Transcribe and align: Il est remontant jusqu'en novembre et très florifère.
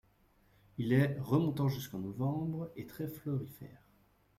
Il 0.79 0.93
est 0.93 1.15
remontant 1.19 1.69
jusqu'en 1.69 1.99
novembre 1.99 2.71
et 2.75 2.87
très 2.87 3.07
florifère. 3.07 3.85